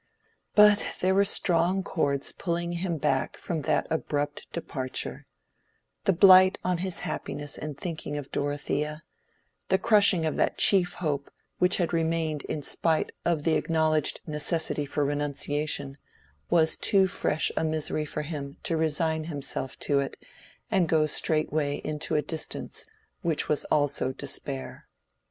[0.55, 5.27] But there were strong cords pulling him back from that abrupt departure:
[6.05, 9.03] the blight on his happiness in thinking of Dorothea,
[9.69, 11.29] the crushing of that chief hope
[11.59, 15.99] which had remained in spite of the acknowledged necessity for renunciation,
[16.49, 20.17] was too fresh a misery for him to resign himself to it
[20.71, 22.87] and go straightway into a distance
[23.21, 24.87] which was also despair.